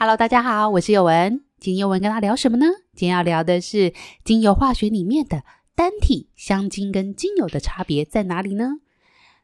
[0.00, 1.40] Hello，大家好，我是有文。
[1.58, 2.66] 今天有文跟大家聊什么呢？
[2.94, 5.42] 今天要聊的是精油化学里面的
[5.74, 8.76] 单体香精跟精油的差别在哪里呢？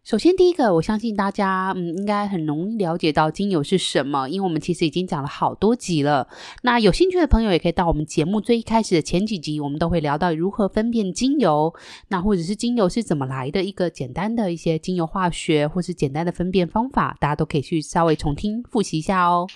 [0.05, 6.29] 首先，第一个，我相信大家嗯应该很容易了解到精油是什么，因为我们其实已经讲了好多集了。
[6.63, 11.75] 那有兴趣的朋友也可以到我们节目最一开始的前几集，我们都会聊到如何分辨精油，
[12.11, 19.49] 那或者是精油是怎么来的一个简单的一些精油化学或是简单的分辨方法，大家都可以去稍微重听复习一下哦。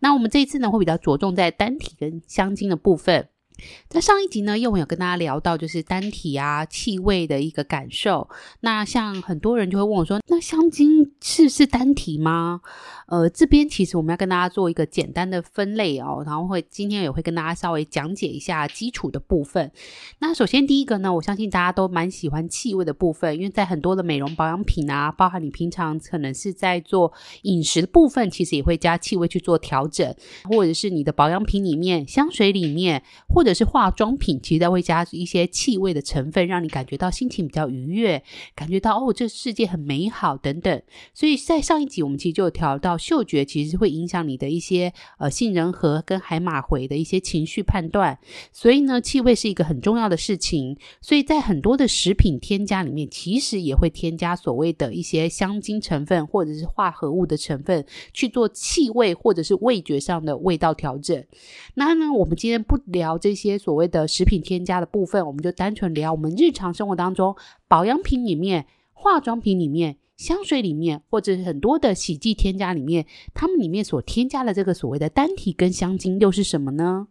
[0.00, 3.28] 那我们这一次呢，会比较着重在单体跟香精的部分。
[3.88, 8.28] 在上一集呢，宥雯有跟大家聊到，就是单体啊气味的一个感受。
[8.60, 12.60] 那像很多人就会问我说，那香精是是单体吗？
[13.06, 19.70] 呃，这边其实我们要跟大家做一个简单的分类哦，然后会今天也会跟大家稍微讲解一下基础的部分。
[20.18, 30.12] 那首先第一个呢，我相信大家都蛮喜欢气味的部分，因为在很多的美容保养品啊，包含你平常可能是在做饮食的部分，其实也会加气味去做调整，
[30.44, 38.22] 或者是你的保养品里面、香水里面，或或者是化妆品，其实都会加一些气味的成分，让你感觉到心情比较愉悦，
[38.54, 40.82] 感觉到哦，这世界很美好等等。
[41.12, 42.96] 所以在上一集我们其实就有调到。
[42.96, 48.18] 嗅觉其实会影响你的一些呃杏仁核跟海马回的一些情绪判断，
[48.50, 50.78] 所以呢，气味是一个很重要的事情。
[51.02, 61.22] 所以在很多的食品添加里面，其实也会添加所谓的一些香精成分或者是化合物的成分去做气味或者是味觉上的味道调整。
[61.74, 67.34] 那呢，我们今天不聊这一些所谓的食品添加的部分，我们就单纯聊我们日常生活当中
[67.66, 69.96] 保养品里面、化妆品里面。
[70.16, 77.08] 香水里面，或者很多的洗剂添加里面，它们里面所添加的这个所谓的单体跟香精又是什么呢？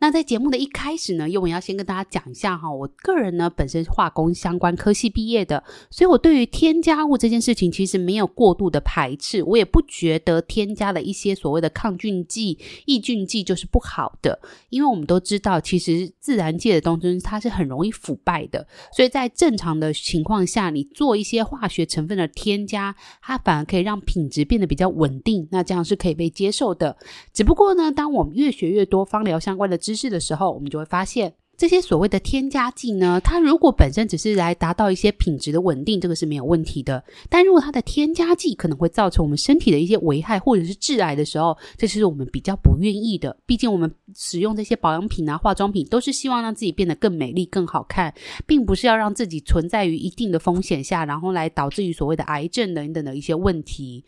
[0.00, 14.40] 那在节目的一开始呢，因为我要先跟大家讲一下哈，我个人呢本身化工相关科系毕业的，所以我对于添加物这件事情其实没有过度的排斥，我也不觉得添加了一些所谓的抗菌剂、抑菌剂就是不好的，
[14.70, 26.96] 因为我们都知道，其实自然界的东西它是很容易腐败的，所以在正常的情况下，你做一些化学成分的添加，它反而可以让品质变得比较稳定，那这样是可以被接受的。
[27.34, 37.02] 只不过呢，当我们越学越多芳疗相关的知知识的时候，我们就会发现这些所谓的添加剂呢，它如果本身只是来达到一些品质的稳定，这个是没有问题的。
[37.28, 43.36] 但如果它的添加剂可能会造成我们身体的一些危害或者是致癌的时候，这是我们比较不愿意的。
[43.46, 48.14] 毕竟我们使用这些保养品啊、化妆品，都是希望让自己变得更美丽、更好看，
[48.46, 54.04] 并不是要让自己存在于一定的风险下，然后来导致于所谓的癌症等等的一些问题。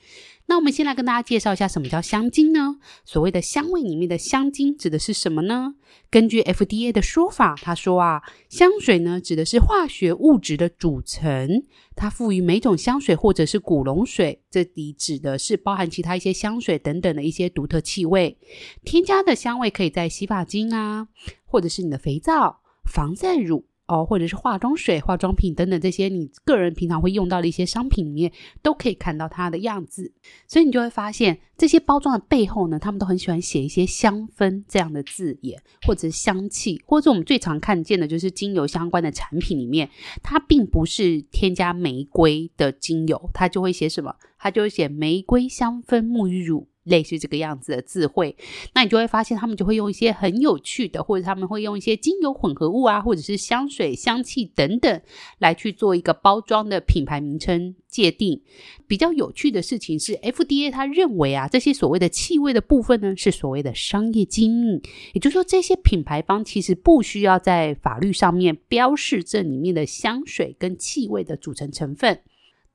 [0.52, 2.76] 那我们先来跟大家介绍一下什么叫香精呢？
[3.06, 5.76] 所谓的香味里面的香精指的是什么呢？
[6.10, 8.20] 根据 FDA 的说法，他说啊，
[8.50, 11.64] 香水呢指的是化学物质的组成，
[11.96, 18.36] 它赋予每种香水或者是古龙水，这里指的是包含其他一些香水等等的一些独特气味。
[18.84, 21.08] 添加的香味可以在洗发精啊，
[21.46, 23.64] 或者是你的肥皂、防晒乳。
[23.86, 28.32] 哦，或者是化妆水、化妆品等等这些你个人平常会用到的一些商品里面，
[28.62, 30.12] 都可以看到它的样子。
[30.46, 39.90] 所以你就会发现，这些包装的背后呢，他们都很喜欢写一些香氛这样的字眼，或者是香气，或者我们最常看见的就是精油相关的产品里面，
[40.22, 44.14] 它并不是添加玫瑰的精油，它就会写什么？
[44.38, 46.68] 它就会写玫瑰香氛沐浴乳。
[46.84, 48.36] 类似这个样子的字汇，
[48.74, 55.00] 那你就会发现他们就会用一些很有趣的，或者他们会用一些精油混合物啊，或者是香水、香气等等
[55.38, 58.42] 来去做一个包装的品牌名称界定。
[58.86, 64.82] 比较有趣的事情是，FDA 他认为啊，这些所谓的气味的部分呢，是所谓的商业机密，
[65.12, 72.20] 也就是说，这些品牌方其实不需要在法律上面标示这里面的香水跟气味的组成成分。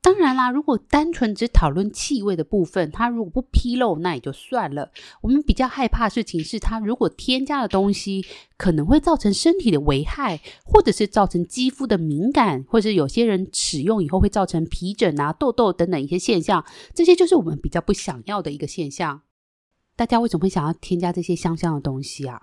[0.00, 4.90] 当然啦，如果单纯只讨论气味的部分，它如果不披露，那也就算了。
[5.20, 8.24] 我们比较害怕的事情是，它如果添加的东西
[8.56, 16.64] 可能会造成身体的危害，或者是造成肌肤的敏感，或者是有些人使用以后会造成皮疹啊、痘痘等等一些现象，
[16.94, 19.22] 这些就是我们比较不想要的一个现象。
[19.96, 22.42] 大家为什么会想要添加这些香香的东西啊？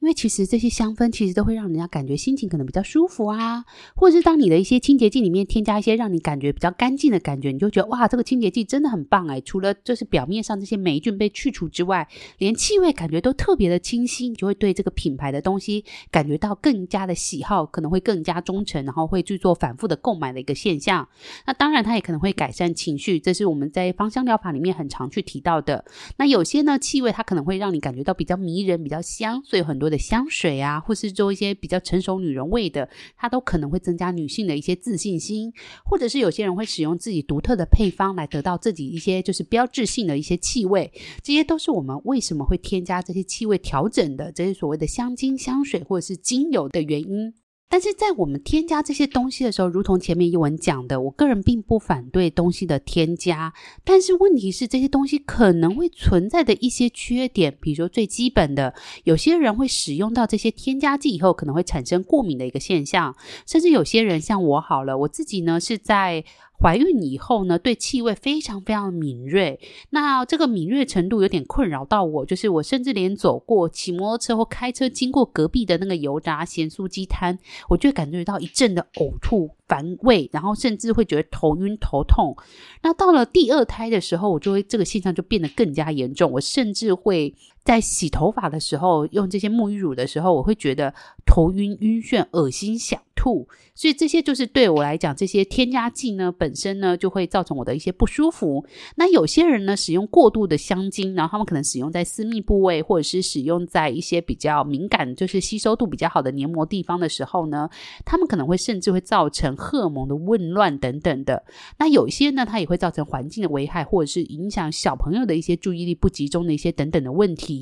[0.00, 9.40] 因为其实这些香氛其实都会让人家感觉心情可能比较舒服啊，或者是当你的一些清洁剂里面添加一些让你感觉比较干净的感觉，你就觉得哇，这个清洁剂真的很棒哎！
[9.40, 21.08] 除了就是表面上这些霉菌被去除之外，连气味感觉都特别的清新，你就会对这个品牌的东西感觉到更加的喜好，可能会更加忠诚，然后会去做反复的购买的一个现象。
[21.46, 25.84] 那当然，它也可能会改善情绪，这是我们在芳香疗法里面很常去提到的。
[26.16, 35.52] 那有些呢，气味它可能会让你感觉到比较迷人、比较香，所以很多的香水啊，或是做一些比较成熟女人味的，它都可能会增加女性的一些自信心，
[35.84, 47.32] 或者是有些人会使用自己独特的配方来得到自己一些就是标志性的一些气味，这些都是我们为什么会添加这些气味调整的这些所谓的香精、香水或者是精油的原因。
[47.68, 53.52] 但是在我们添加这些东西的时候，如同前面一文讲的，我个人并不反对东西的添加，
[53.82, 58.72] 但是问题是这些东西可能会存在的一些缺点，比如说最基本的，
[59.02, 66.24] 有些人会使用到这些添加剂以后，可能会产生过敏的一个现象，甚至有些人像我好了，我自己呢是在。
[66.60, 69.60] 怀孕以后呢，对气味非常非常敏锐。
[69.90, 82.34] 那这个敏锐程度有点困扰到我，就是我甚至连走过、骑摩托车或开车经过隔壁的那个油炸咸酥鸡摊，我就感觉到一阵的呕吐、反胃，然后甚至会觉得头晕头痛。
[82.82, 86.30] 那到了第二胎的时候，我就会这个现象就变得更加严重。
[86.32, 87.34] 我甚至会
[87.64, 90.92] 在洗头发的时候用这些沐浴乳的时候，我会觉得
[91.24, 93.48] 头晕、晕眩、恶心、想吐。
[93.74, 98.64] 所以这些就是对我来讲，这些添加剂呢本身呢就会造成我的一些不舒服。
[98.96, 107.68] 那有些人呢使用过度的香精，然后他们可能使用在私密部位，或者是使用在一些比较敏感，就是吸收度比较好的黏膜地方的时候呢，
[108.04, 111.42] 他们可能会甚至会造成荷尔蒙的紊乱等等的。
[111.78, 117.53] 那有些呢，它也会造成环境的危害，或者是影响小朋友的一些注意力不集中的一些等等的问题。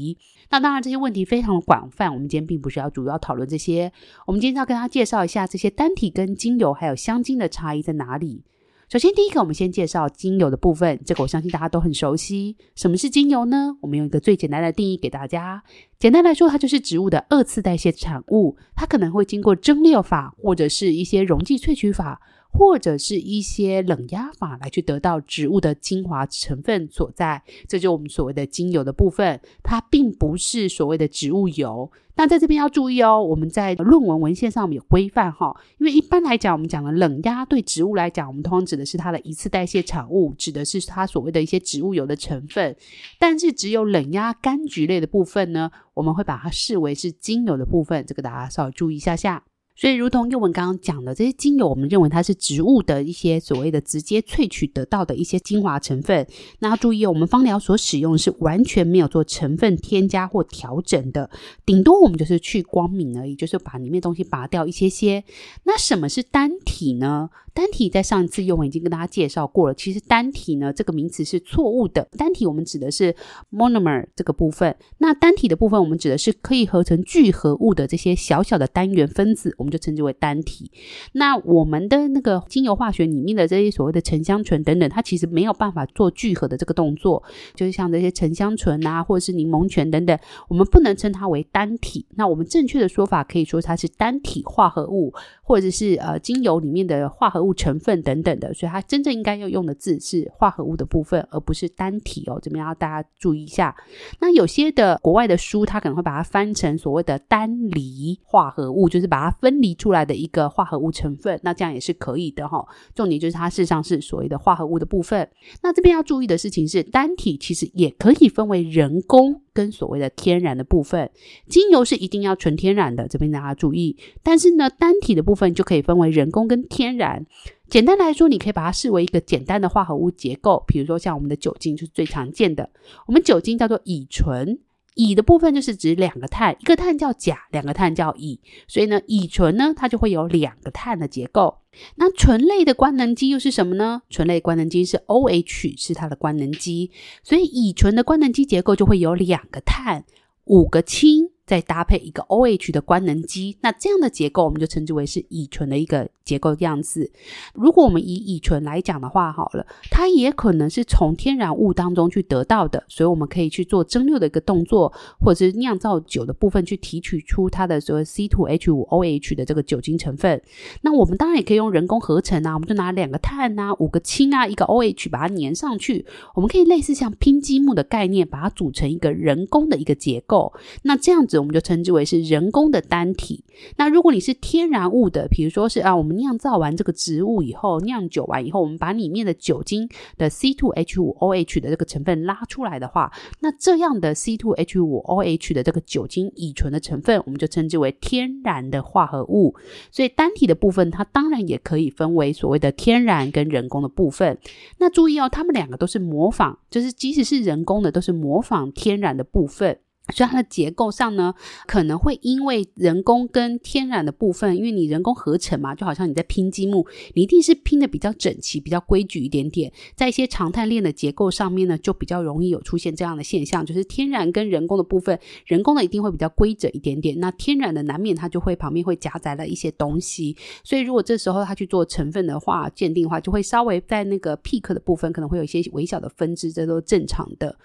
[0.50, 3.92] 那当然这些问题非常的广泛，我们今天并不是要主要讨论这些，
[4.26, 5.92] 我们今天要跟大家介绍一下这些单。
[5.94, 8.42] 体跟精油还有香精的差异在哪里？
[8.88, 10.98] 首先，第一个，我们先介绍精油的部分。
[11.04, 12.56] 这个我相信大家都很熟悉。
[12.74, 13.76] 什么是精油呢？
[13.82, 15.62] 我们用一个最简单的定义给大家。
[15.98, 18.56] 简单来说，它就是植物的二次代谢产物。
[18.74, 22.20] 它可能会经过蒸馏法，或者是一些溶剂萃取法，
[22.52, 27.42] 或者是一些冷压法来去得到植物的精华成分所在。
[27.66, 29.40] 这就是我们所谓的精油的部分。
[29.62, 31.90] 它并不是所谓的植物油。
[32.14, 42.76] 那在这边要注意哦，我们在论文文献上面有规范哈，因为一般来讲，我们讲的冷压对植物来讲，我们通常指的是它的一次代谢产物，指的是它所谓的一些植物油的成分。
[43.18, 49.42] 但是只有冷压柑橘类的部分呢，我们会把它视为是精油的部分，这个大家稍微注意一下下。
[49.74, 56.26] 所以，如同宥雯刚刚讲的，这些精油，我们认为它是植物的一些所谓的直接萃取得到的一些精华成分。
[56.60, 61.30] 那要注意哦，我们芳疗所使用是完全没有做成分添加或调整的，
[61.64, 65.24] 顶多我们就是去光敏而已，就是把里面东西拔掉一些些。
[65.64, 67.30] 那什么是单体呢？
[67.54, 69.74] 单体在上一次宥雯已经跟大家介绍过了。
[69.74, 72.08] 其实单体呢，这个名词是错误的。
[72.16, 73.14] 单体我们指的是
[73.50, 74.74] monomer 这个部分。
[74.96, 79.54] 那单体的部分，我们指的是可以合成聚合物的这些小小的单元分子。
[79.62, 80.68] 我们就称之为单体。
[81.12, 87.22] 那我们的那个精油化学里面的这些所谓的沉香醇等等，它其实没有办法做聚合的这个动作，
[87.54, 90.18] 就是像这些沉香醇啊，或者是柠檬醛等等，
[90.48, 92.04] 我们不能称它为单体。
[92.16, 95.14] 那我们正确的说法可以说它是单体化合物，
[95.44, 98.52] 或者是呃精油里面的化合物成分等等的。
[98.52, 102.40] 所以它真正应该要用的字是化合物的部分，而不是单体哦。
[102.42, 103.76] 这边要大家注意一下。
[104.20, 109.51] 那有些的国外的书，它可能会把它翻成所谓的单离化合物，就是把它分。
[109.52, 112.66] 分离出来的一个化合物成分，那这样也是可以的哈。
[112.94, 115.28] 重点就是它事实上是所谓的化合物的部分。
[115.62, 121.10] 那这边要注意的事情是，单体其实也可以分为人工跟所谓的天然的部分。
[121.48, 123.96] 精油是一定要纯天然的，这边大家注意。
[124.22, 127.26] 但是呢，单体的部分就可以分为人工跟天然。
[127.68, 132.70] 简单来说，你可以把它视为一个简单的化合物结构，比如说像我们的酒精就是最常见的。
[133.06, 134.58] 我们酒精叫做乙醇。
[134.94, 141.58] 乙的部分就是指两个碳，一个碳叫甲，两个碳叫乙，所以呢，乙醇呢，它就会有两个碳的结构。
[141.94, 144.02] 那醇类的官能基又是什么呢？
[144.10, 146.90] 醇类官能基是 OH，是它的官能基，
[147.22, 150.04] 所以乙醇的官能基结构就会有两个碳，
[150.44, 157.10] 五个氢，再搭配一个 OH 的官能基，那这样的结构我们就称之为是乙醇的一个结构样子。
[157.54, 170.40] 如果我们以乙醇来讲的话，好了，它也可能是从天然物当中去得到的，所以我们可以去做蒸馏的一个动作，或者是酿造酒的部分去提取出它的所谓 C2H5OH 的这个酒精成分。
[170.82, 180.52] 那我们当然也可以用人工合成啊，我们就拿两个碳啊、五个氢啊、一个 OH 把它粘上去，我们可以类似像拼积木的概念，把它组成一个人工的一个结构。
[180.82, 183.44] 那这样子我们就称之为是人工的单体。
[183.76, 199.54] 那如果你是天然物的，比如说是啊，我们酿造完这个植物以后，酿酒完以后，我们把里面的酒精的 C2H5OH 的这个成分拉出来的话，那这样的 C2H5OH 的这个酒精乙醇的成分，我们就称之为天然的化合物。
[199.90, 204.38] 所以单体的部分，它当然也可以分为所谓的天然跟人工的部分。
[204.78, 209.78] 那注意哦，它们两个都是模仿，就是即使是人工的，都是模仿天然的部分。
[210.08, 211.32] 所以它的结构上呢，
[211.66, 219.72] 可能会因为人工跟天然的部分，因为你人工合成嘛，就好像你在拼积木，你一定是拼得比较整齐、比较规矩一点点。
[219.94, 230.36] 在一些长碳链的结构上面呢，就比较容易有出现这样的现象，就是天然跟人工的部分，人工的一定会比较规整一点点，那天然的难免它就会旁边会夹杂了一些东西。
[230.62, 237.56] 所以如果这时候它去做成分的话，鉴定的话，就会稍微在那个 peak 的部分可能会有一些微小的分支，这都正常的。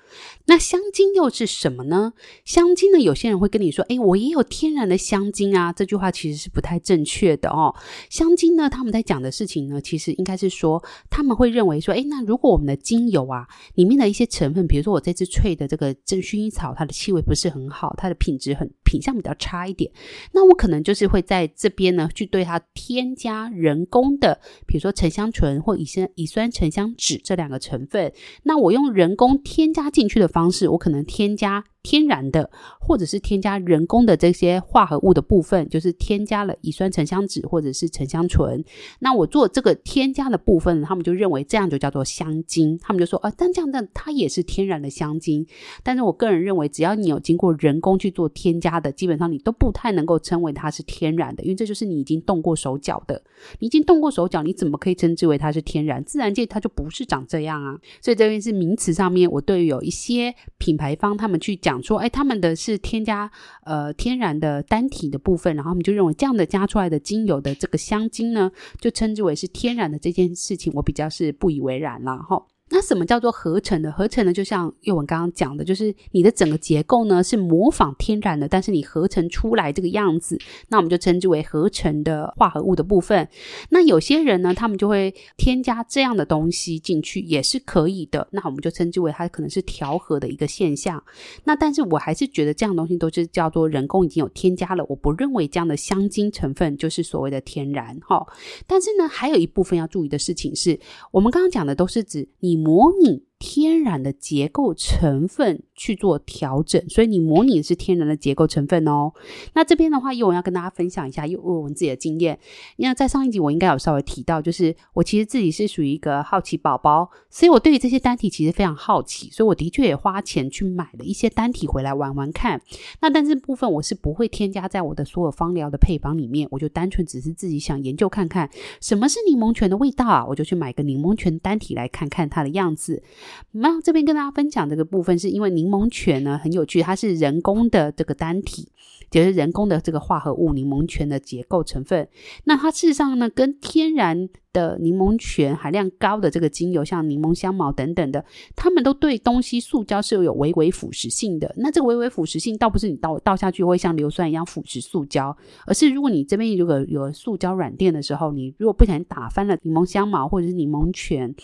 [0.46, 2.13] 那香精又是什么呢？
[2.46, 3.00] 香精呢？
[3.00, 7.75] 有些人会跟你说：“诶，我也有天然的香精啊。”这句话其实是不太正确的哦。
[8.10, 19.91] 香精呢，他们在讲的事情呢，其实应该是说，他们会认为说：“诶，那如果我们的精油啊，里面的一些成分，比如说我这支萃的这个真薰衣草，它的气味不是很好，它的品质很品相比较差一点，
[20.31, 28.12] 那我可能就是会在这边呢，去对它添加人工的，比如说沉香醇或乙酸乙酸沉香酯这两个成分。
[28.43, 32.51] 那我用人工添加进去的方式，我可能添加。”天然的，
[32.82, 38.62] 或者是添加人工的这些化合物的部分，就是添加了乙酸沉香酯或者是沉香醇。
[39.00, 42.77] 那我做这个添加的部分，他们就认为这样就叫做香精。
[42.82, 45.48] 他们就说，啊，但这样的它也是天然的香精。
[45.82, 53.24] 但是我个人认为，只要你有经过人工去做添加的，基本上你都不太能够称为它是天然的，因为这就是你已经动过手脚的。
[53.60, 56.03] 你已经动过手脚，你怎么可以称之为它是天然？
[56.03, 57.79] 自然界它就不是长这样啊。
[58.01, 61.76] 所以这边是名词上面，我对于有一些品牌方他们去讲。
[61.81, 63.29] 说，哎，他们的是添加
[63.63, 72.46] 呃天然的单体的部分，然后他们就认为这样的加出来的精油的这个香精呢，就称之为是天然的这件事情，我比较是不以为然了哈。
[72.69, 73.89] 那什么叫做合成的？
[73.91, 83.25] 合成的就像宥雯刚刚讲的，就是你的整个结构呢是模仿天然的，但是你合成出来这个样子，那我们就称之为合成的化合物的部分。
[83.69, 88.27] 那有些人呢，他们就会添加这样的东西进去，也是可以的。
[88.31, 91.01] 那我们就称之为它可能是调和的一个现象。
[91.45, 98.27] 那但是我还是觉得这样东西都是叫做人工已经有添加了，我不认为这样的香精成分就是所谓的天然哈。
[98.67, 100.77] 但是呢，还有一部分要注意的事情是，
[101.12, 102.57] 我们刚刚讲的都是指你。
[102.64, 103.26] 模拟。
[103.39, 109.13] 天然的结构成分去做调整，所以你模拟的是天然的结构成分哦。
[109.53, 112.39] 那这边的话，宥雯要跟大家分享一下宥雯自己的经验。
[112.77, 122.62] 因为在上一集我应该有稍微提到，就是我其实自己是属于一个好奇宝宝，所以我对于这些单体其实非常好奇，所以我的确也花钱去买了一些单体回来玩玩看。
[123.01, 128.50] 那但是部分我是不会添加在我的所有芳疗的配方里面，我就单纯只是自己想研究看看
[128.82, 133.03] 什么是柠檬泉的味道啊，我就去买个柠檬泉单体来看看它的样子。
[133.51, 138.69] 那这边跟大家分享这个部分，是因为柠檬泉呢很有趣，它是人工的这个单体，
[139.10, 142.07] 就是人工的这个化合物柠檬泉的结构成分。
[142.46, 148.24] 那它事实上呢，跟天然的柠檬泉含量高的这个精油，像柠檬香茅等等的，
[148.55, 151.53] 它们都对东西塑胶是有微微腐蚀性的。
[151.57, 161.36] 那这个微微腐蚀性倒不是你倒倒下去会像硫酸一样腐蚀塑胶，而是如果你这边如果有塑胶软垫的时候，你如果不小心打翻了柠檬香茅或者是柠檬泉。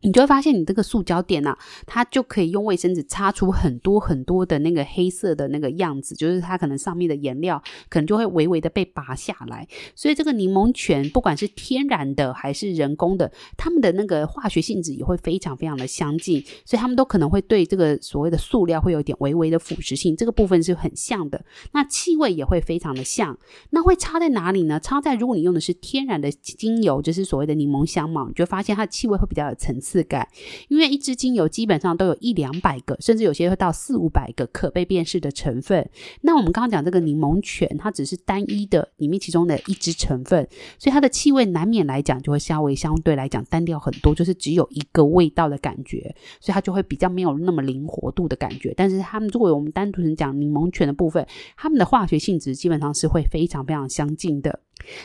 [0.00, 9.66] 你就会发现，你这个塑胶垫啊，它就可以用卫生纸擦出很多很多的那个黑色的那个样子，就是它可能上面的颜料可能就会微微的被拔下来。
[9.96, 21.44] 所以这个柠檬泉，不管是天然的还是人工的，它们的那个化学性质也会非常非常的相近，所以它们都可能会对这个所谓的塑料会有点微微的腐蚀性，这个部分是很像的。
[21.72, 23.36] 那气味也会非常的像。
[23.70, 24.78] 那会差在哪里呢？
[24.78, 29.87] 差在如果你用的是天然的精油，就是所谓的柠檬香嘛，你就发现它的气味会比较有层次。
[29.88, 30.28] 次感，
[30.68, 35.88] 因为一支精油基本上都有一两百个，甚至有些会到四五百个可被辨识的成分。
[36.20, 40.46] 那我们刚刚讲这个柠檬泉，它只是单一的里面其中的一支成分，
[40.78, 48.74] 所以它的气味难免来讲就会稍微相对来讲单调很多，就是只有一个味道的感觉，所以它就会比较没有那么灵活度的感觉。
[48.76, 51.26] 但是它们作为我们单独讲柠檬泉的部分，
[51.56, 54.60] 它们的化学性质基本上是会非常非常相近的。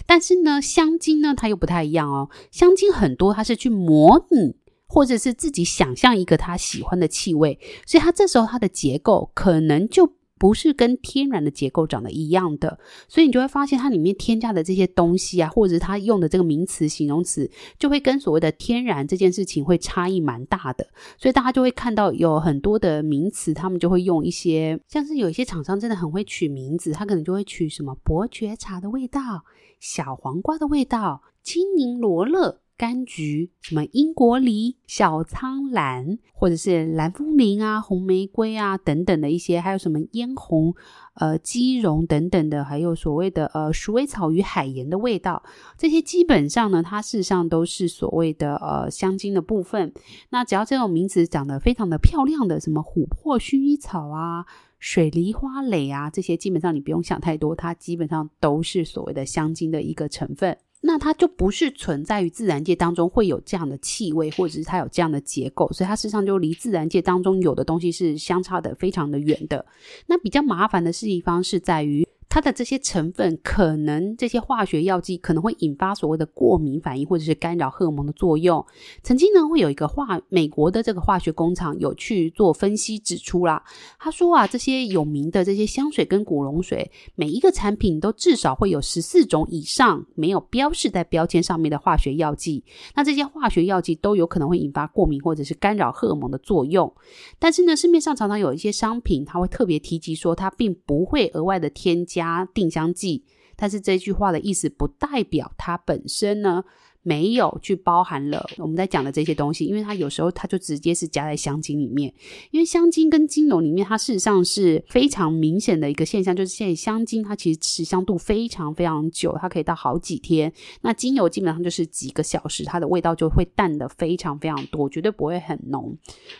[0.06, 2.30] 但是呢，香精呢，它又不太一样哦。
[2.52, 4.56] 香精很多，它是去模拟，
[4.94, 10.14] 或者是自己想象一个他喜欢的气味，所以它这时候它的结构可能就。
[10.36, 20.86] 不是跟天然的结构长得一样的，所以你就会发现它里面添加的这些东西啊，或者是它用的这个名词、形容词，就会跟所谓的天然这件事情会差异蛮大的。
[21.18, 29.46] 所以大家就会看到有很多的名词，他们就会用一些，像是有一些厂商真的很会取名字，他可能就会取什么伯爵茶的味道、
[29.80, 32.63] 小黄瓜的味道、青柠罗勒。
[32.78, 40.74] 柑橘、什么英国梨、小苍兰，或者是蓝风铃啊、红玫瑰啊等等的一些，还有什么嫣红、
[41.14, 45.44] 呃鸡茸等等的，还有所谓的呃鼠尾草与海盐的味道，
[45.78, 49.94] 这些基本上呢，它事实上都是所谓的呃香精的部分。
[50.30, 54.46] 那只要这种名字长得非常的漂亮的，什么琥珀薰衣草啊、
[54.80, 60.58] 水梨花蕾啊，这些基本上你不用想太多，它基本上都是所谓的香精的一个成分。
[60.86, 69.66] 那它就不是存在于自然界当中会有这样的气味，或者是它有这样的结构，所以它事实上就离自然界当中有的东西是相差的非常的远的。
[70.08, 72.08] 那比较麻烦的事情方是在于。
[72.34, 78.66] 它的这些成分，可能这些化学药剂可能会引发所谓的过敏反应，或者是干扰荷尔蒙的作用。
[79.04, 83.62] 曾经呢，会有一个化美国的这个化学工厂有去做分析，指出啦，
[84.00, 92.64] 他说啊，这些有名的这些香水跟古龙水，每一个产品都至少会有十四种以上没有标示在标签上面的化学药剂。
[92.96, 96.92] 那这些化学药剂都有可能会引发过敏或者是干扰荷尔蒙的作用。
[97.38, 102.23] 但是呢，市面上常常有一些商品，它会特别提及说，它并不会额外的添加。
[102.24, 103.26] 加定香剂，
[103.58, 106.64] 但是这句话的意思不代表它本身呢，
[107.04, 112.14] 没有去包含了我们在讲的这些东西，因为它有时候它就直接是加在香精里面。
[112.52, 120.52] 因为香精跟精油里面，它事实上是非常明显的一个现象，就是现在香精它其实持香度非常非常久，它可以到好几天。
[120.82, 125.98] 那精油基本上就是几个小时，它的味道就会淡得非常非常多，绝对不会很浓。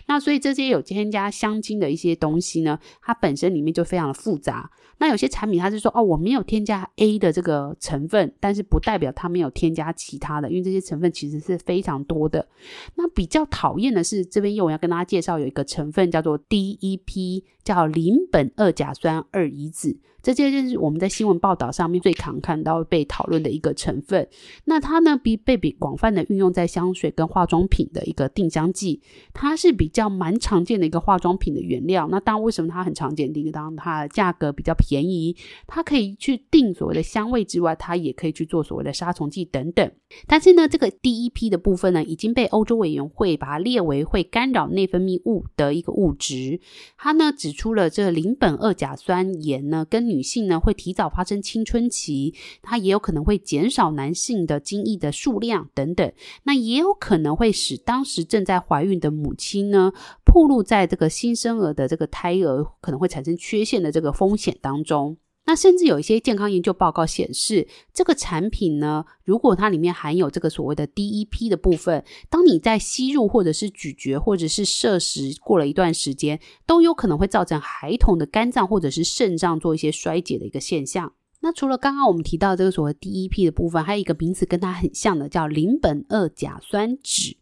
[0.08, 4.72] 那所以这些有添加香精的一些东西呢，它本身里面就非常的复杂。
[5.00, 10.53] 那有些产品它是说哦，我没有添加 A 的这个成分，但是不代表它没有添加其他的。
[10.54, 12.48] 因为这些成分其实是非常多的。
[12.96, 19.98] 那比较讨厌的是，这边又我要跟大家介绍有一个成分叫做 DEP，叫邻苯二甲酸二乙酯。
[20.24, 24.28] 这些就是我们在新闻报道上面最常看到被讨论的一个成分。
[24.66, 29.02] 那它呢，比被比广泛的运用在香水跟化妆品的一个定香剂，
[29.34, 32.08] 它是比较蛮常见的一个化妆品的原料。
[32.10, 33.32] 那当然，为什么它很常见？
[33.34, 35.36] 第一个，当它价格比较便宜，
[35.68, 39.92] 它可以去定所谓的香味之外，它也可以去做所谓的杀虫剂等等。
[40.26, 46.62] 但是呢，这个第一批的部分呢，已经被欧洲委员会把它列为会干扰内分泌物的一个物质。
[46.98, 59.92] 它呢指出了这个邻苯二甲酸盐呢跟女性呢会提早发生青春期，她也有可能会减少男性的精液的数量等等，那也有可能会使当时正在怀孕的母亲呢，
[60.24, 65.18] 暴露在这个新生儿的这个胎儿可能会产生缺陷的这个风险当中。
[65.46, 81.12] 那甚至有一些健康研究报告显示，这个产品呢，如果它里面含有这个所谓的 DEP 的部分，当你在吸入或者是咀嚼或者是摄食过了一段时间，都有可能会造成孩童的肝脏或者是肾脏做一些衰竭的一个现象。
[81.42, 87.36] 那除了刚刚我们提到这个所谓 DEP 的部分，还有一个名词跟它很像的，叫邻苯二甲酸酯。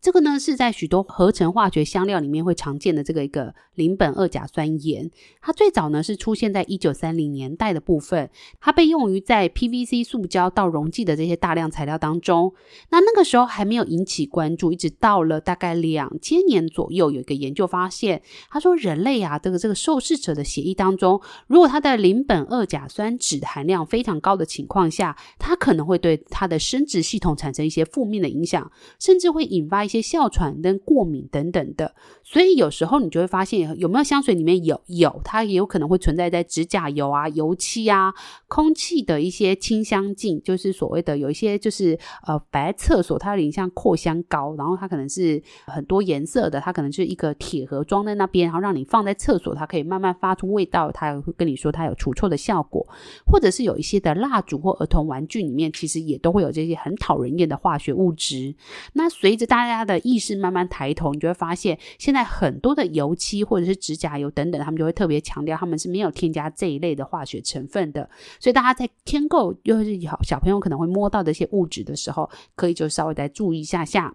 [0.00, 8.30] 这个呢，是在许多合成化学香料里面会常见的这个一个邻苯二甲酸盐，它最早呢是出现在一九三零年代的部分，
[8.60, 12.54] 它被用于在 PVC 塑胶到溶剂的这些大量材料当中。
[12.90, 29.87] 那那个时候还没有引起关注，一直到了大概两千年左右，有一个研究发现，他说人类啊，这个这个受试者的血液当中，如果它的邻苯二甲酸酯含量非常高的情况下，它可能会对它的生殖系统产生一些负面的影响，甚至会引发。
[29.88, 38.12] 一些哮喘跟过敏等等的，所以有时候你就会发现有没有香水里面有有，它也有可能会存在在指甲油啊、油漆啊、
[38.48, 52.86] 空气的一些清香剂，就是所谓的有一些就是呃白厕所，它有点像扩香膏，然后它可能是很多颜色的，它可能是一个铁盒装在那边，然后让你放在厕所，它可以慢慢发出味道，它会跟你说它有除臭的效果，
[53.24, 58.54] 或者是有一些的蜡烛或儿童玩具里面，其实也都会有这些很讨人厌的化学物质。
[58.92, 59.77] 那随着大家。
[59.78, 68.08] 他的意识慢慢抬头，你就会发现，现在很多的油漆或者是指甲油等等，他们就会特别强调他们是没有添加这一类的化学成分的。
[68.40, 74.12] 所以大家在添购，又是小小朋友可能会摸到的一些物质的时候，可以就稍微再注意一下下。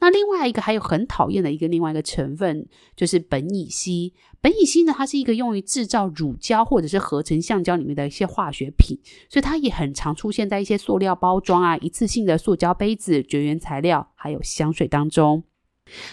[0.00, 4.14] 那另外一个还有很讨厌的一个另外一个成分就是苯乙烯。
[4.40, 8.96] 苯乙烯呢，它是一个用于制造乳胶或者是合成橡胶里面的一些化学品，
[9.28, 15.42] 所以它也很常出现在一些塑料包装啊、一次性的塑胶杯子、绝缘材料还有香水当中。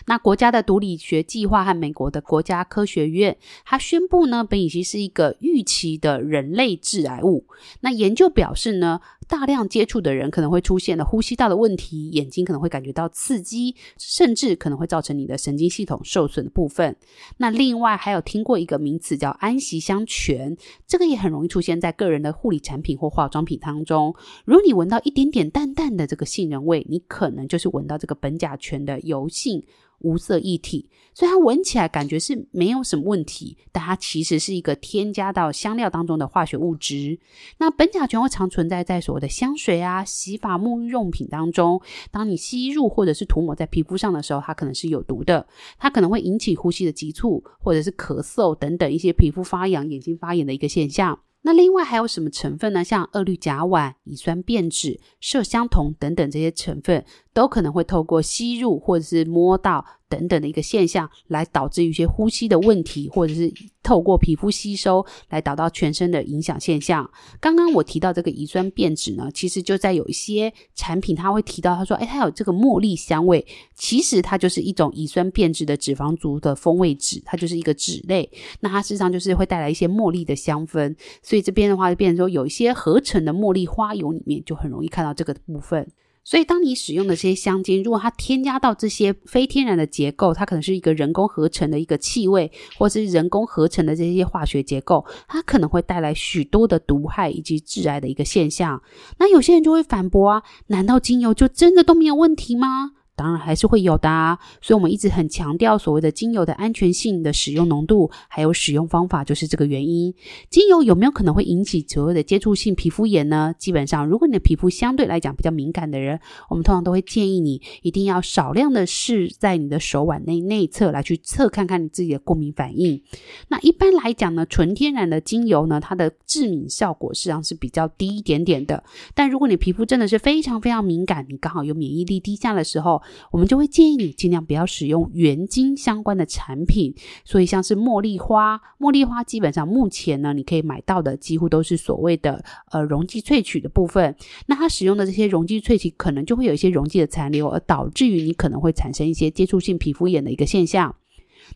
[0.06, 7.46] 那国家的毒理学计划和美国的国家科学院，它宣布呢，苯乙烯是一个预期的人类致癌物。
[7.82, 16.96] 那研究表示呢，大量接触的人可能会出现了呼吸道的问题，眼睛可能会感觉到刺激，甚至可能会造成你的神经系统受损的部分。
[17.38, 20.56] 那另外还有听过一个名词叫安息香醛，
[20.88, 24.16] 这个也很容易出现在个人的护理产品或化妆品当中。
[24.46, 29.64] 如果你闻到一点点淡淡的这个杏仁味，你可能就是闻到这个苯甲醛的油性。
[30.00, 37.20] 无色液体，所以它闻起来感觉是没有什么问题，但它其实是一个添加到香料当中的化学物质。
[37.58, 41.82] 那苯甲醛会常存在在所谓的香水啊、洗发沐浴用品当中。
[42.12, 51.20] 当你吸入或者是涂抹在皮肤上的时候，它可能是有毒的，它可能会引起呼吸的急促，或者是咳嗽等等一些皮肤发痒、眼睛发炎的一个现象。
[51.46, 52.84] 那另外还有什么成分呢？
[52.84, 59.86] 像二氯甲烷、乙酸变质、麝香酮等等这些成分，都可能会透过吸入或者是摸到。
[60.16, 63.52] 等等的一个现象，来导致一些呼吸的问题，或者是
[63.84, 67.10] 透过皮肤吸收来导到全身的影响现象。
[67.42, 78.30] 刚刚我提到这个乙酸变质呢，其实就在有一些产品，它会提到，他说，哎，它有这个茉莉香味，其实它就是一种乙酸变质的脂肪族的风味酯，它就是一个酯类。
[78.62, 85.86] 那它事实上就是会带来一些茉莉的香氛，所以这边的话就变成说，有一些合成的茉莉花油里面就很容易看到这个部分。
[86.26, 98.82] 所以，当你使用的这些香精，如果它添加到这些非天然的结构，它可能是一个人工合成的一个气味，或是人工合成的这些化学结构，它可能会带来许多的毒害以及致癌的一个现象。
[99.20, 102.94] 那有些人就会反驳啊，难道精油就真的都没有问题吗？
[103.16, 110.14] 当然还是会有的啊，所以我们一直很强调所谓的精油的安全性的使用浓度，还有使用方法，就是这个原因。
[110.50, 113.54] 精油有没有可能会引起所谓的接触性皮肤炎呢？
[113.58, 123.02] 基本上，如果你的皮肤相对来讲比较敏感的人，我们通常都会建议你一定要少量的试在你的手腕内内侧来去测看看你自己的过敏反应。
[123.48, 128.84] 那一般来讲呢，纯天然的精油呢，它的致敏效果实际上是比较低一点点的。
[129.14, 133.02] 但如果你皮肤真的是非常非常敏感，你刚好有免疫力低下的时候，
[133.32, 144.16] 我们就会建议你尽量不要使用原精相关的产品，所以像是茉莉花，茉莉花基本上目前呢，你可以买到的几乎都是所谓的呃溶剂萃取的部分。
[144.48, 150.96] 那它使用的这些溶剂萃取，可能就会有一些溶剂的残留，而导致于你可能会产生一些接触性皮肤炎的一个现象。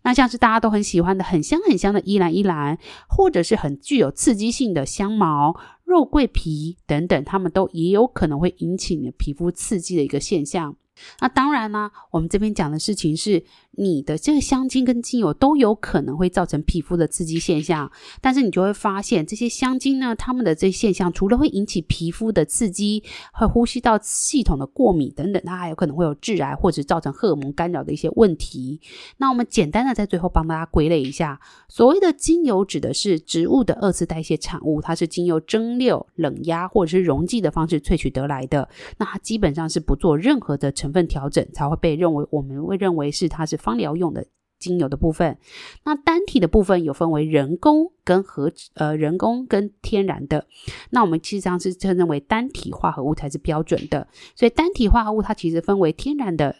[0.03, 10.75] 那像是大家都很喜欢的很香很香的依兰依兰，或者是很具有刺激性的香茅、肉桂皮等等，它们都也有可能会引起你的皮肤刺激的一个现象。
[11.19, 13.43] 那当然呢，我们这边讲的事情是，
[13.79, 17.89] 你的这个香精跟精油都有可能会造成皮肤的刺激现象，
[18.19, 28.81] 但是你就会发现这些香精呢，它们的这现象除了会引起皮肤的刺激和呼吸道系统的过敏等等，它还有可能会有致癌或者造成荷尔蒙干扰的一些问题。
[29.15, 31.39] 那我们简单的在最后帮大家归类一下，
[31.69, 44.25] 所谓的精油指的是植物的二次代谢产物，它是经由蒸馏、冷压或者是溶剂的方式萃取得来的，那它基本上是不做任何的成分调整才会被认为，我们会认为是它是芳疗用的
[44.57, 45.37] 精油的部分，
[45.85, 50.47] 那单体的部分有分为人工跟合呃人工跟天然的。
[50.89, 54.07] 那我们其实上是称认为单体化合物才是标准的。
[54.35, 56.55] 所以单体化合物它其实分为天然的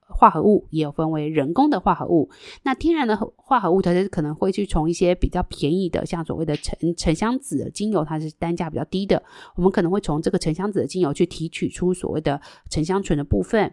[0.00, 2.28] 化合物，也有分为人工的化合物。
[2.64, 9.22] 那天然的化合物它是可能会去从一些比较便宜的，像所谓的沉沉香子的精油，它是单价比较低的。
[9.54, 13.72] 我们可能会从这个沉香子的精油去提取出所谓的沉香醇的部分。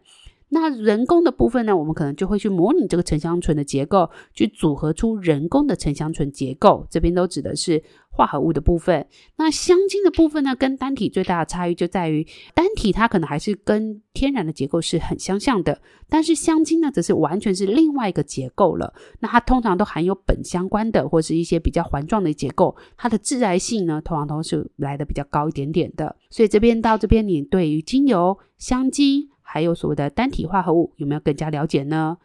[0.53, 6.85] 那人工的部分呢，我们可能就会去模拟这个沉香醇的结构，去组合出人工的沉香醇结构。
[6.89, 9.07] 这边都指的是化合物的部分。
[9.37, 18.93] 那香精的部分呢，跟单体最大的差异就在于，单体它可能还是跟天然的结构是很相像的，但是香精呢，则是完全是另外一个结构了。
[19.21, 26.17] 那它通常都含有苯相关的，或是一些比较环状的结构，它的致癌性呢，通常都是来的比较高一点点的。
[26.29, 29.30] 所以这边到这边，你对于精油、香精。
[29.51, 32.17] 还有所谓的单体化合物有没有更加了解呢？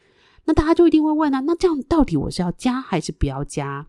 [0.44, 3.88] 那大家就一定会问啊，那这样到底我是要加还是不要加？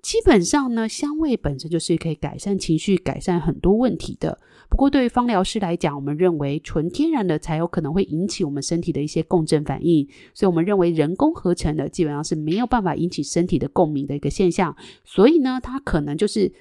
[0.00, 4.38] 基本上呢，香味本身就是可以改善情绪、改善很多问题的。
[4.68, 14.76] 不过对于芳疗师来讲，我们认为纯天然的才有可能会引起我们身体的一些共振反应，所以我们认为人工合成的基本上是没有办法引起身体的共鸣的一个现象。
[15.04, 16.52] 所以呢，它可能就是。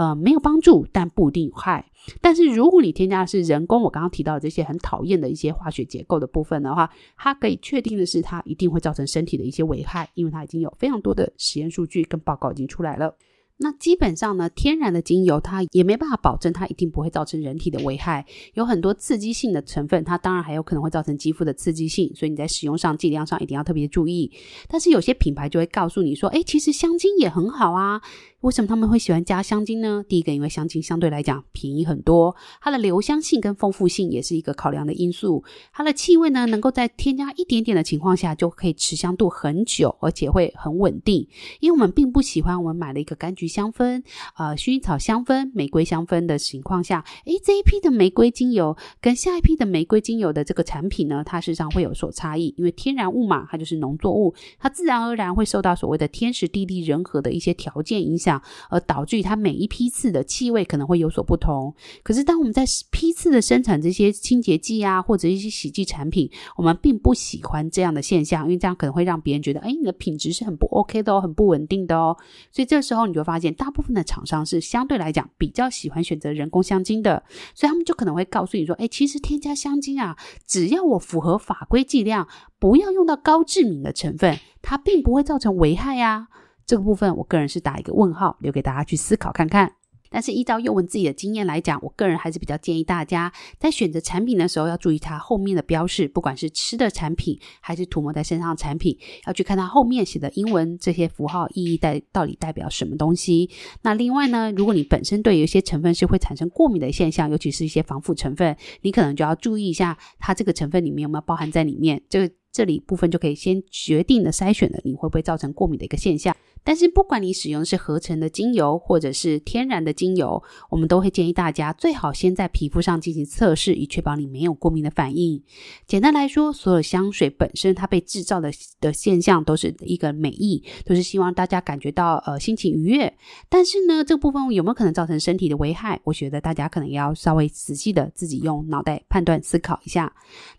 [0.00, 1.84] 呃没有帮助，但不一定有害。
[2.22, 13.14] 但是如果你添加的是人工，我刚刚提到的这些很讨厌的一些化学结构的部分的话，它可以确定的是，它一定会造成身体的一些危害，因为它已经有非常多的实验数据跟报告已经出来了。
[13.62, 24.32] 那基本上呢，天然的精油它也没办法保证它一定不会造成人体的危害，有很多刺激性的成分，它当然还有可能会造成肌肤的刺激性，所以你在使用上剂量上一定要特别注意。
[24.66, 28.00] 但是有些品牌就会告诉你说，诶，其实香精也很好啊。
[28.40, 30.02] 为什么他们会喜欢加香精呢？
[30.08, 35.44] 第一个，因为香精相对来讲便宜很多，它的留香性跟丰富性也是一个考量的因素。
[35.74, 41.28] 它的气味呢，能够在添加一点点的情况下就可以持香度很久，而且会很稳定。
[41.60, 44.02] 因为我们并不喜欢我们买了一个柑橘香氛、
[44.38, 52.54] 呃薰衣草香氛、玫瑰香氛的情况下，诶，这一批的玫瑰精油跟下一批的玫瑰精油的这个产品呢，它事实上会有所差异。
[52.56, 58.40] 因为天然物嘛，它就是农作物，它自然而然会受到所谓的天时地利人和的一些条件影响。
[58.68, 61.74] 而导致于它每一批次的气味可能会有所不同。
[62.04, 72.16] 可是当我们在批次的生产这些清洁剂啊，或者一些洗剂产品，我们并不喜欢这样的现象，因为这样可能会让别人觉得，哎，你的品质是很不 OK 的哦，很不稳定的哦。
[72.52, 77.22] 所以这时候你就发，大部分的厂商是相对来讲比较喜欢选择人工香精的，
[77.54, 82.26] 所以他们就可能会告诉你说，哎，其实添加香精啊，只要我符合法规剂量，
[82.58, 86.28] 不要用到高致敏的成分，它并不会造成危害呀。
[86.66, 89.72] 这个部分，我个人是打一个问号，留给大家去思考看看。
[90.10, 103.48] 但是依照宥雯自己的经验来讲，我个人还是比较建议大家在选择产品的时候要注意它后面的标示，不管是吃的产品还是涂抹在身上的产品，要去看它后面写的英文这些符号意义代到底代表什么东西。
[103.82, 112.02] 那另外呢，如果你本身对有些成分是会产生过敏的现象，尤其是一些防腐成分，你可能就要注意一下它这个成分里面有没有包含在里面。
[112.08, 116.36] 这个这里部分就可以先决定的筛选了，你会不会造成过敏的一个现象。
[116.62, 125.42] 但是不管你使用是合成的精油或者是天然的精油，我们都会建议大家最好先在皮肤上进行测试，以确保你没有过敏的反应。
[125.86, 133.10] 简单来说，所有香水本身它被制造的的现象都是一个美意，都是希望大家感觉到呃心情愉悦。
[133.48, 135.98] 但是呢，这个部分有没有可能造成身体的危害？
[136.04, 140.12] 我觉得大家可能要稍微仔细的自己用脑袋判断思考一下。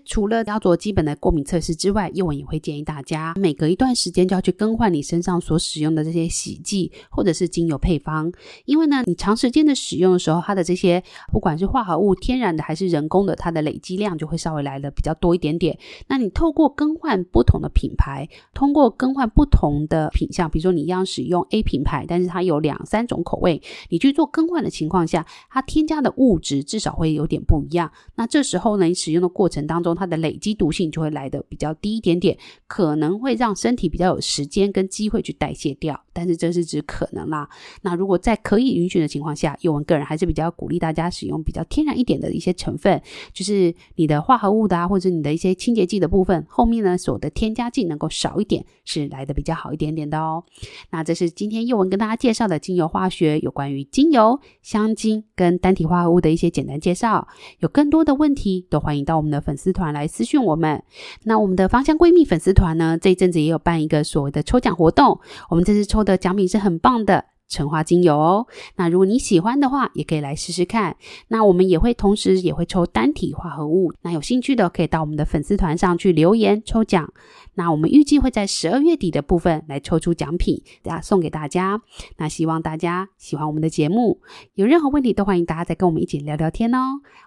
[0.03, 8.31] 除了要做基本的过敏测试之外，宥雯也会建议大家每隔一段时间就要去更换你身上所使用的这些洗剂或者是精油配方，
[8.65, 15.75] 因为呢，你长时间的使用的时候，它的这些不管是化合物、天然的还是人工的，它的累积量就会稍微来的比较多一点点。
[16.07, 27.91] 那你透过更换不同的品牌，通过更换不同的品项，比如说你一样使用 A 品牌，但是它有两三种口味，你去做更换的情况下，它添加的物质至少会有点不一样。
[28.13, 35.99] 那这时候呢，你使用的过程当中，它的累积毒性就会来的比较低一点点，可能会让身体比较有时间跟机会去代谢掉。
[36.13, 37.47] 但是这是指可能啦。
[37.83, 43.01] 那如果在可以允许的情况下，佑文个人还是比较鼓励大家使用比较天然一点的一些成分，
[43.33, 50.43] 就是你的化合物的啊，或者你的一些清洁剂的部分，后面呢所的添加剂能够少一点，是来的比较好一点点的哦。
[50.89, 57.27] 那这是今天佑文跟大家介绍的精油化学，有关于精油、香精跟单体化合物的一些简单介绍。
[57.59, 60.83] 有更多的问题，都欢迎到我们的粉丝团来私讯我们。
[61.23, 65.17] 那我们的的芳香闺蜜粉丝团呢，这一阵子也有办一个所谓的抽奖活动，
[65.49, 66.01] 我们这次抽。
[66.01, 70.97] 的奖品是很棒的橙花精油哦，那如果你喜欢的话，也可以来试试看。
[71.27, 77.13] 那我们也会同时也会抽单体化合物，那有兴趣的可以到我们的粉丝团上去留言抽奖。
[77.53, 81.79] 那我们预计会在十二月底的部分来抽出奖品，大家送给大家。
[82.17, 84.21] 那希望大家喜欢我们的节目，
[84.55, 86.79] 有任何问题都欢迎大家再跟我们一起聊聊天哦。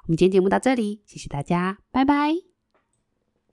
[0.06, 2.53] 我们今天节目到这里，谢谢大家，拜拜。